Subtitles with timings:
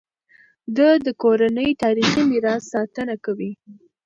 [0.75, 3.51] ده د کورنۍ تاریخي میراث ساتنه کوي.